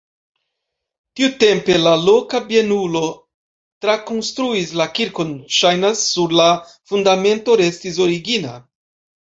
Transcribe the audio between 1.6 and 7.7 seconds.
la loka bienulo trakonstruis la kirkon, ŝajnas, nur la fundamento